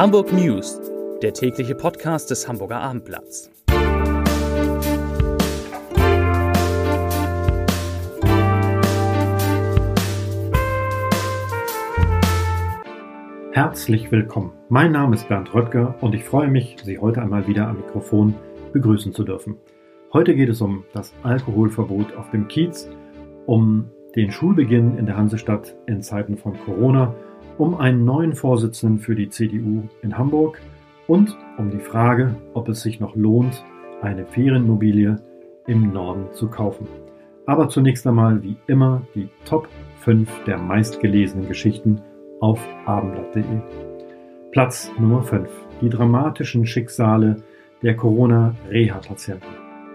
[0.00, 0.80] Hamburg News,
[1.20, 3.50] der tägliche Podcast des Hamburger Abendblatts.
[13.52, 14.52] Herzlich willkommen.
[14.70, 18.34] Mein Name ist Bernd Röttger und ich freue mich, Sie heute einmal wieder am Mikrofon
[18.72, 19.58] begrüßen zu dürfen.
[20.14, 22.88] Heute geht es um das Alkoholverbot auf dem Kiez,
[23.44, 27.14] um den Schulbeginn in der Hansestadt in Zeiten von Corona,
[27.60, 30.62] um einen neuen Vorsitzenden für die CDU in Hamburg
[31.06, 33.62] und um die Frage, ob es sich noch lohnt,
[34.00, 35.16] eine Ferienmobilie
[35.66, 36.88] im Norden zu kaufen.
[37.44, 39.68] Aber zunächst einmal wie immer die Top
[39.98, 42.00] 5 der meistgelesenen Geschichten
[42.40, 43.44] auf abendblatt.de.
[44.52, 45.46] Platz Nummer 5.
[45.82, 47.36] Die dramatischen Schicksale
[47.82, 49.46] der Corona-Reha-Patienten.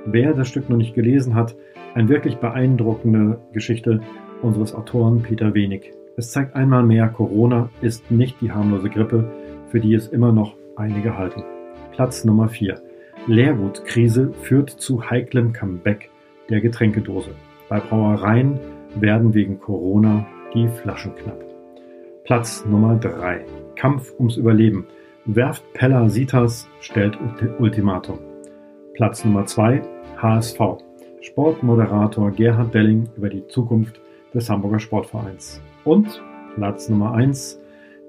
[0.06, 1.56] Wer das Stück noch nicht gelesen hat,
[1.96, 4.02] eine wirklich beeindruckende Geschichte
[4.44, 5.94] unseres Autoren Peter Wenig.
[6.18, 9.30] Es zeigt einmal mehr, Corona ist nicht die harmlose Grippe,
[9.68, 11.44] für die es immer noch einige halten.
[11.92, 12.82] Platz Nummer 4.
[13.28, 16.10] Leergutkrise führt zu heiklem Comeback
[16.50, 17.32] der Getränkedose.
[17.68, 18.58] Bei Brauereien
[18.96, 21.44] werden wegen Corona die Flaschen knapp.
[22.24, 23.46] Platz Nummer 3.
[23.76, 24.88] Kampf ums Überleben.
[25.26, 27.18] Werft Pella Sitas stellt
[27.60, 28.20] Ultimatum.
[28.94, 29.82] Platz Nummer 2.
[30.22, 30.60] HSV.
[31.20, 34.00] Sportmoderator Gerhard Delling über die Zukunft
[34.36, 35.62] des Hamburger Sportvereins.
[35.86, 36.22] Und
[36.56, 37.60] Platz Nummer 1,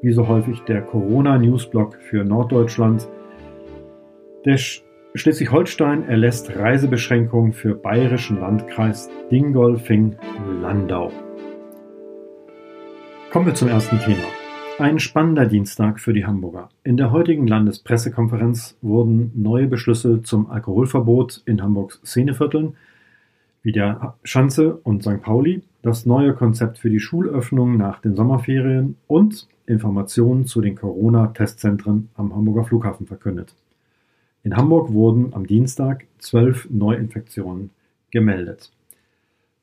[0.02, 3.08] wie so häufig der Corona-Newsblog für Norddeutschland.
[4.44, 4.58] Der
[5.14, 11.10] Schleswig-Holstein erlässt Reisebeschränkungen für bayerischen Landkreis Dingolfing-Landau.
[13.33, 14.24] Kommen wir zum ersten Thema.
[14.78, 16.68] Ein spannender Dienstag für die Hamburger.
[16.84, 22.77] In der heutigen Landespressekonferenz wurden neue Beschlüsse zum Alkoholverbot in Hamburgs Szenevierteln
[23.62, 25.22] wie der Schanze und St.
[25.22, 32.09] Pauli, das neue Konzept für die Schulöffnung nach den Sommerferien und Informationen zu den Corona-Testzentren
[32.17, 33.55] am Hamburger Flughafen verkündet.
[34.42, 37.70] In Hamburg wurden am Dienstag zwölf Neuinfektionen
[38.11, 38.73] gemeldet.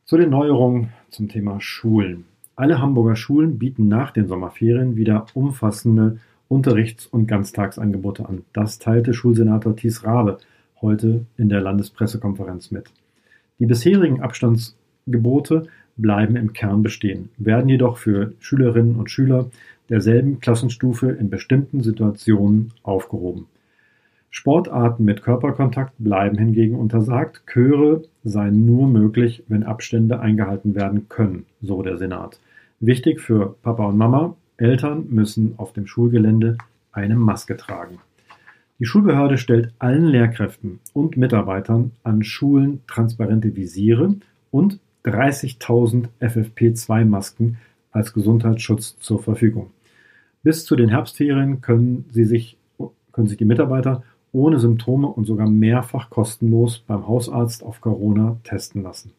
[0.06, 2.24] Zu den Neuerungen zum Thema Schulen.
[2.56, 8.46] Alle Hamburger Schulen bieten nach den Sommerferien wieder umfassende Unterrichts- und Ganztagsangebote an.
[8.54, 10.38] Das teilte Schulsenator Thies Rabe
[10.82, 12.94] heute in der Landespressekonferenz mit.
[13.60, 15.68] Die bisherigen Abstandsgebote
[15.98, 19.50] bleiben im Kern bestehen, werden jedoch für Schülerinnen und Schüler
[19.90, 23.48] derselben Klassenstufe in bestimmten Situationen aufgehoben.
[24.32, 31.46] Sportarten mit Körperkontakt bleiben hingegen untersagt, Chöre seien nur möglich, wenn Abstände eingehalten werden können,
[31.62, 32.40] so der Senat.
[32.80, 36.58] Wichtig für Papa und Mama, Eltern müssen auf dem Schulgelände
[36.92, 38.00] eine Maske tragen.
[38.80, 44.16] Die Schulbehörde stellt allen Lehrkräften und Mitarbeitern an Schulen transparente Visiere
[44.50, 47.58] und 30.000 FFP2-Masken
[47.92, 49.72] als Gesundheitsschutz zur Verfügung.
[50.44, 52.58] Bis zu den Herbstferien können, sie sich,
[53.12, 58.84] können sich die Mitarbeiter ohne Symptome und sogar mehrfach kostenlos beim Hausarzt auf Corona testen
[58.84, 59.12] lassen.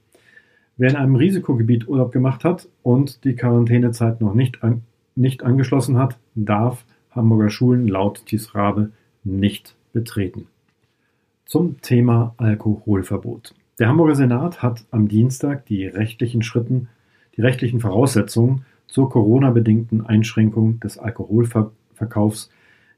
[0.76, 4.82] Wer in einem Risikogebiet Urlaub gemacht hat und die Quarantänezeit noch nicht, an,
[5.14, 8.90] nicht angeschlossen hat, darf Hamburger Schulen laut Thies Rabe
[9.22, 10.48] nicht betreten.
[11.46, 13.54] Zum Thema Alkoholverbot.
[13.80, 16.88] Der Hamburger Senat hat am Dienstag die rechtlichen Schritten,
[17.36, 22.50] die rechtlichen Voraussetzungen zur Corona-bedingten Einschränkung des Alkoholverkaufs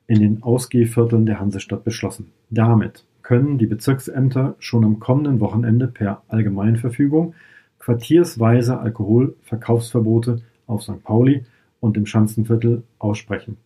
[0.07, 2.31] in den Ausgehvierteln der Hansestadt beschlossen.
[2.51, 7.35] Damit können die Bezirksämter schon am kommenden Wochenende per Allgemeinverfügung
[7.79, 11.03] quartiersweise Alkoholverkaufsverbote auf St.
[11.03, 11.47] Pauli
[11.81, 13.57] und im Schanzenviertel aussprechen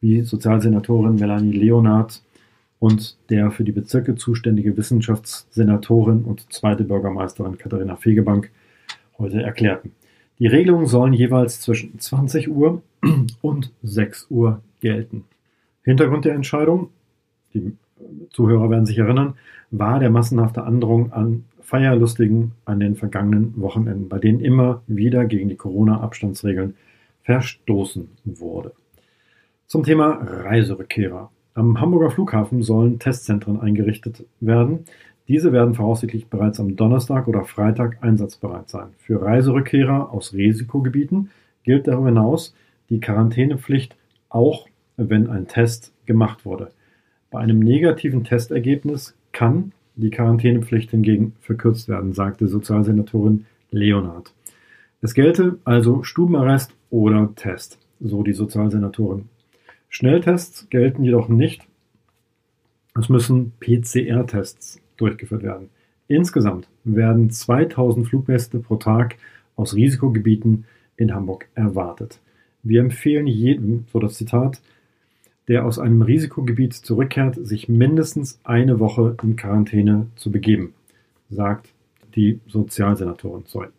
[0.00, 2.22] wie Sozialsenatorin Melanie Leonard
[2.78, 8.50] und der für die Bezirke zuständige Wissenschaftssenatorin und zweite Bürgermeisterin Katharina Fegebank
[9.18, 9.92] heute erklärten.
[10.38, 12.82] Die Regelungen sollen jeweils zwischen 20 Uhr
[13.40, 15.24] und 6 Uhr gelten.
[15.82, 16.90] Hintergrund der Entscheidung,
[17.54, 17.72] die
[18.30, 19.34] Zuhörer werden sich erinnern,
[19.70, 25.48] war der massenhafte Andrung an Feierlustigen an den vergangenen Wochenenden, bei denen immer wieder gegen
[25.48, 26.76] die Corona-Abstandsregeln
[27.22, 28.72] verstoßen wurde.
[29.66, 31.30] Zum Thema Reiserückkehrer.
[31.56, 34.80] Am Hamburger Flughafen sollen Testzentren eingerichtet werden.
[35.26, 38.88] Diese werden voraussichtlich bereits am Donnerstag oder Freitag einsatzbereit sein.
[38.98, 41.30] Für Reiserückkehrer aus Risikogebieten
[41.64, 42.54] gilt darüber hinaus
[42.90, 43.96] die Quarantänepflicht
[44.28, 44.68] auch,
[44.98, 46.72] wenn ein Test gemacht wurde.
[47.30, 54.34] Bei einem negativen Testergebnis kann die Quarantänepflicht hingegen verkürzt werden, sagte Sozialsenatorin Leonard.
[55.00, 59.30] Es gelte also Stubenarrest oder Test, so die Sozialsenatorin
[59.88, 61.66] Schnelltests gelten jedoch nicht,
[62.98, 65.70] es müssen PCR-Tests durchgeführt werden.
[66.08, 69.16] Insgesamt werden 2000 Fluggäste pro Tag
[69.54, 70.64] aus Risikogebieten
[70.96, 72.20] in Hamburg erwartet.
[72.62, 74.60] Wir empfehlen jedem, so das Zitat,
[75.48, 80.74] der aus einem Risikogebiet zurückkehrt, sich mindestens eine Woche in Quarantäne zu begeben,
[81.30, 81.72] sagt
[82.14, 83.72] die Sozialsenatorin Zoll.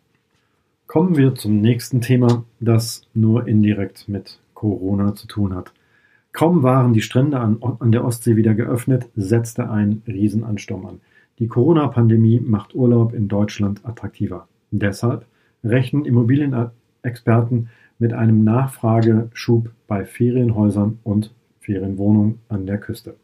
[0.86, 5.72] Kommen wir zum nächsten Thema, das nur indirekt mit Corona zu tun hat.
[6.32, 11.00] Kaum waren die Strände an, an der Ostsee wieder geöffnet, setzte ein Riesenansturm an.
[11.38, 14.48] Die Corona-Pandemie macht Urlaub in Deutschland attraktiver.
[14.70, 15.24] Deshalb
[15.64, 23.16] rechnen Immobilienexperten mit einem Nachfrageschub bei Ferienhäusern und Ferienwohnungen an der Küste.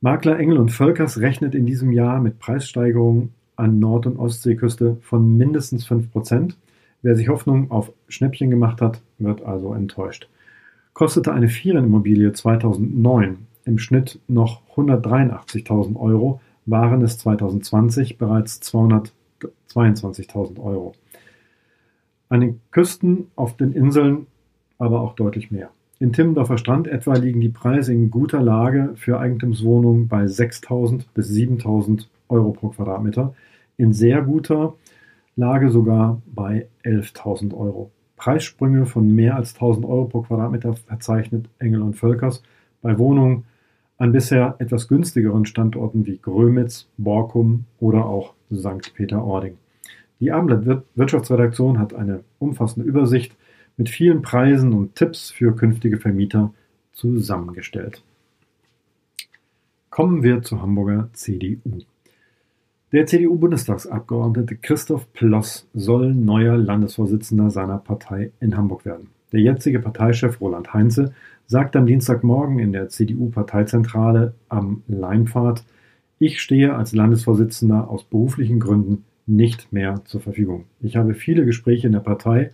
[0.00, 5.36] Makler Engel und Völkers rechnet in diesem Jahr mit Preissteigerungen an Nord- und Ostseeküste von
[5.36, 6.54] mindestens 5%.
[7.02, 10.28] Wer sich Hoffnung auf Schnäppchen gemacht hat, wird also enttäuscht.
[10.98, 20.94] Kostete eine Ferienimmobilie 2009 im Schnitt noch 183.000 Euro, waren es 2020 bereits 222.000 Euro.
[22.28, 24.26] An den Küsten, auf den Inseln
[24.78, 25.70] aber auch deutlich mehr.
[26.00, 31.30] In Timmendorfer Strand etwa liegen die Preise in guter Lage für Eigentumswohnungen bei 6.000 bis
[31.30, 33.36] 7.000 Euro pro Quadratmeter,
[33.76, 34.74] in sehr guter
[35.36, 37.92] Lage sogar bei 11.000 Euro.
[38.18, 42.42] Preissprünge von mehr als 1.000 Euro pro Quadratmeter verzeichnet Engel und Völkers
[42.82, 43.44] bei Wohnungen
[43.96, 48.94] an bisher etwas günstigeren Standorten wie Grömitz, Borkum oder auch St.
[48.94, 49.56] Peter-Ording.
[50.20, 53.36] Die Abendblatt Wirtschaftsredaktion hat eine umfassende Übersicht
[53.76, 56.52] mit vielen Preisen und Tipps für künftige Vermieter
[56.92, 58.02] zusammengestellt.
[59.90, 61.82] Kommen wir zur Hamburger CDU.
[62.90, 69.08] Der CDU-Bundestagsabgeordnete Christoph Ploss soll neuer Landesvorsitzender seiner Partei in Hamburg werden.
[69.30, 71.12] Der jetzige Parteichef Roland Heinze
[71.46, 75.64] sagte am Dienstagmorgen in der CDU-Parteizentrale am Leinpfad,
[76.18, 80.64] ich stehe als Landesvorsitzender aus beruflichen Gründen nicht mehr zur Verfügung.
[80.80, 82.52] Ich habe viele Gespräche in der Partei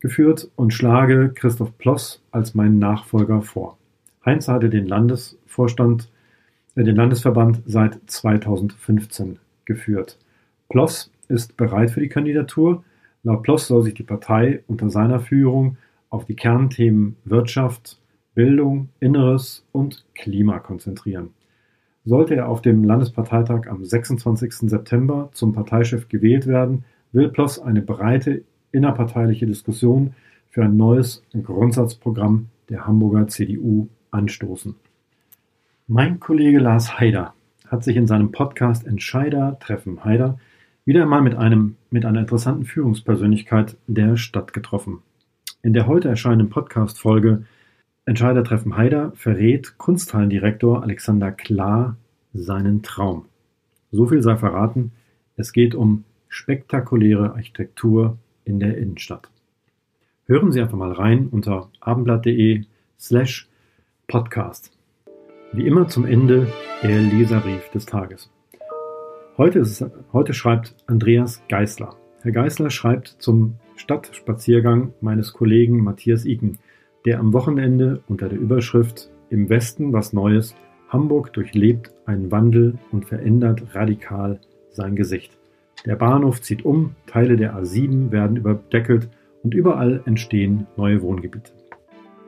[0.00, 3.76] geführt und schlage Christoph Ploss als meinen Nachfolger vor.
[4.24, 6.08] Heinz hatte den Landesvorstand,
[6.84, 10.18] den Landesverband seit 2015 geführt.
[10.68, 12.84] Ploss ist bereit für die Kandidatur.
[13.22, 15.78] Laut Ploss soll sich die Partei unter seiner Führung
[16.10, 17.98] auf die Kernthemen Wirtschaft,
[18.34, 21.30] Bildung, Inneres und Klima konzentrieren.
[22.04, 24.70] Sollte er auf dem Landesparteitag am 26.
[24.70, 30.14] September zum Parteichef gewählt werden, will Ploss eine breite innerparteiliche Diskussion
[30.50, 34.76] für ein neues Grundsatzprogramm der Hamburger CDU anstoßen.
[35.88, 37.32] Mein Kollege Lars Haider
[37.68, 40.36] hat sich in seinem Podcast Entscheider treffen Haider
[40.84, 45.02] wieder einmal mit einem mit einer interessanten Führungspersönlichkeit der Stadt getroffen.
[45.62, 47.44] In der heute erscheinenden Podcast-Folge
[48.04, 51.96] Entscheider treffen Haider verrät Kunsthallendirektor Alexander Klar
[52.34, 53.26] seinen Traum.
[53.92, 54.90] So viel sei verraten,
[55.36, 59.28] es geht um spektakuläre Architektur in der Innenstadt.
[60.24, 62.64] Hören Sie einfach mal rein unter abendblatt.de
[62.98, 63.48] slash
[64.08, 64.75] podcast.
[65.56, 66.46] Wie immer zum Ende
[66.82, 68.30] der Leserbrief des Tages.
[69.36, 71.96] Heute, ist, heute schreibt Andreas Geißler.
[72.22, 76.58] Herr Geißler schreibt zum Stadtspaziergang meines Kollegen Matthias Iken,
[77.04, 80.54] der am Wochenende unter der Überschrift Im Westen was Neues
[80.88, 84.38] Hamburg durchlebt einen Wandel und verändert radikal
[84.70, 85.36] sein Gesicht
[85.84, 89.08] der Bahnhof zieht um, Teile der A7 werden überdeckelt
[89.44, 91.52] und überall entstehen neue Wohngebiete.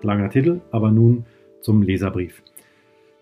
[0.02, 1.24] Langer Titel, aber nun
[1.60, 2.42] zum Leserbrief.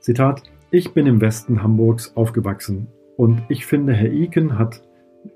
[0.07, 2.87] Zitat: Ich bin im Westen Hamburgs aufgewachsen
[3.17, 4.85] und ich finde, Herr Iken hat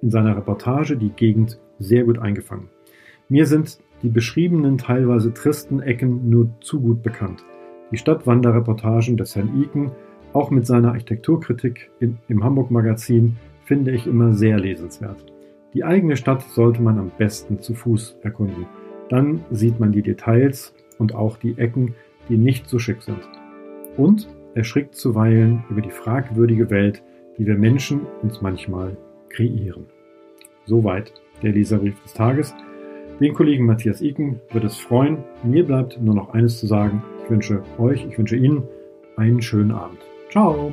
[0.00, 2.68] in seiner Reportage die Gegend sehr gut eingefangen.
[3.28, 7.44] Mir sind die beschriebenen teilweise tristen Ecken nur zu gut bekannt.
[7.90, 9.90] Die Stadtwanderreportagen des Herrn Iken,
[10.34, 15.26] auch mit seiner Architekturkritik in, im Hamburg Magazin, finde ich immer sehr lesenswert.
[15.74, 18.66] Die eigene Stadt sollte man am besten zu Fuß erkunden.
[19.08, 21.96] Dann sieht man die Details und auch die Ecken,
[22.28, 23.28] die nicht so schick sind.
[23.96, 27.02] Und erschrickt zuweilen über die fragwürdige Welt,
[27.38, 28.97] die wir Menschen uns manchmal
[29.28, 29.87] kreieren.
[30.66, 32.54] Soweit der Leserbrief des Tages.
[33.21, 35.19] Den Kollegen Matthias Iken wird es freuen.
[35.42, 37.02] Mir bleibt nur noch eines zu sagen.
[37.25, 38.62] Ich wünsche euch, ich wünsche Ihnen
[39.16, 39.99] einen schönen Abend.
[40.30, 40.73] Ciao!